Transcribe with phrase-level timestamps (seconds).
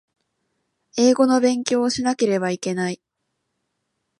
[0.97, 2.99] 英語の勉強をしなければいけない